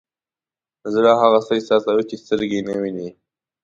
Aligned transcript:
زړه 0.93 1.11
هغه 1.21 1.39
څه 1.45 1.51
احساسوي 1.57 2.03
چې 2.09 2.15
سترګې 2.23 2.57
یې 2.59 2.65
نه 2.67 2.73
ویني. 2.81 3.09